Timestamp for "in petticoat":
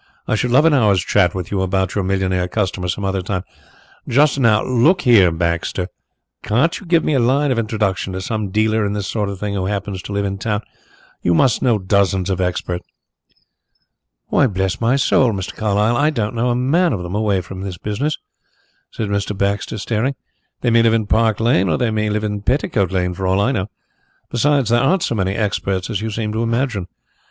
22.23-22.91